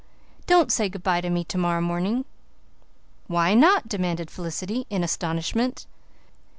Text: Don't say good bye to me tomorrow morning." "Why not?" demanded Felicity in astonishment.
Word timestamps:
Don't 0.47 0.71
say 0.71 0.89
good 0.89 1.03
bye 1.03 1.21
to 1.21 1.29
me 1.29 1.43
tomorrow 1.43 1.79
morning." 1.79 2.25
"Why 3.27 3.53
not?" 3.53 3.87
demanded 3.87 4.31
Felicity 4.31 4.87
in 4.89 5.03
astonishment. 5.03 5.85